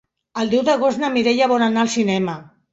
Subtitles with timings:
[0.43, 2.43] El deu d'agost na Mireia vol anar al cinema.